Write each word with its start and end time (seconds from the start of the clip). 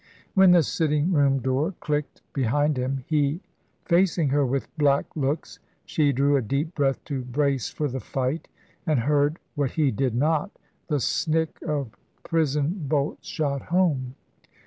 When 0.33 0.49
the 0.49 0.63
sitting 0.63 1.13
room 1.13 1.41
door 1.41 1.75
clicked 1.79 2.23
behind 2.33 2.75
him 2.75 3.03
he 3.05 3.39
facing 3.85 4.29
her 4.29 4.43
with 4.43 4.75
black 4.75 5.05
looks 5.15 5.59
she 5.85 6.11
drew 6.11 6.35
a 6.35 6.41
deep 6.41 6.73
breath 6.73 7.03
to 7.03 7.21
brace 7.21 7.69
for 7.69 7.87
the 7.87 7.99
fight, 7.99 8.47
and 8.87 9.01
heard, 9.01 9.37
what 9.53 9.69
he 9.73 9.91
did 9.91 10.15
not, 10.15 10.49
the 10.87 10.99
snick 10.99 11.55
of 11.61 11.95
prison 12.23 12.85
bolts 12.87 13.27
shot 13.27 13.61
home. 13.61 14.15